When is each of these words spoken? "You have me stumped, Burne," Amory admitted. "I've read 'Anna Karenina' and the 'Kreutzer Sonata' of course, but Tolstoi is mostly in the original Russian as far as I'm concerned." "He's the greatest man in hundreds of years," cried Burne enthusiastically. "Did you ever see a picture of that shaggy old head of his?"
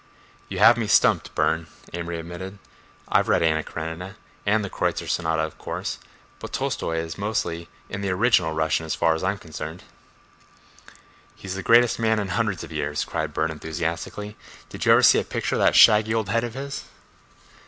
"You 0.49 0.57
have 0.57 0.77
me 0.77 0.87
stumped, 0.87 1.35
Burne," 1.35 1.67
Amory 1.93 2.17
admitted. 2.17 2.57
"I've 3.07 3.29
read 3.29 3.43
'Anna 3.43 3.61
Karenina' 3.63 4.15
and 4.47 4.65
the 4.65 4.69
'Kreutzer 4.71 5.07
Sonata' 5.07 5.43
of 5.43 5.59
course, 5.59 5.99
but 6.39 6.51
Tolstoi 6.51 6.97
is 6.97 7.19
mostly 7.19 7.69
in 7.87 8.01
the 8.01 8.09
original 8.09 8.51
Russian 8.53 8.83
as 8.87 8.95
far 8.95 9.13
as 9.13 9.23
I'm 9.23 9.37
concerned." 9.37 9.83
"He's 11.35 11.53
the 11.53 11.61
greatest 11.61 11.99
man 11.99 12.17
in 12.17 12.29
hundreds 12.29 12.63
of 12.63 12.71
years," 12.71 13.05
cried 13.05 13.31
Burne 13.31 13.51
enthusiastically. 13.51 14.35
"Did 14.69 14.85
you 14.87 14.91
ever 14.93 15.03
see 15.03 15.19
a 15.19 15.23
picture 15.23 15.53
of 15.53 15.61
that 15.61 15.75
shaggy 15.75 16.15
old 16.15 16.29
head 16.29 16.43
of 16.45 16.55
his?" 16.55 16.85